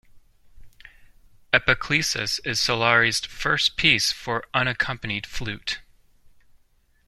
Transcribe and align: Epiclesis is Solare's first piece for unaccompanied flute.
Epiclesis 1.53 2.39
is 2.43 2.59
Solare's 2.59 3.19
first 3.23 3.77
piece 3.77 4.11
for 4.11 4.47
unaccompanied 4.51 5.27
flute. 5.27 5.79